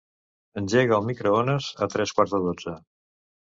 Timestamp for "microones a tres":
1.09-2.17